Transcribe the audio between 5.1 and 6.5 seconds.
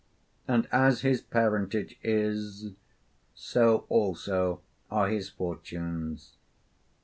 fortunes.